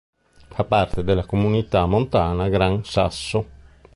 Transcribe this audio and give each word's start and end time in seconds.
Fa 0.49 0.63
parte 0.63 1.03
della 1.03 1.27
Comunità 1.27 1.85
montana 1.85 2.49
"Gran 2.49 2.83
Sasso". 2.83 3.45